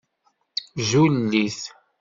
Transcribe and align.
Zul-it! 0.89 1.61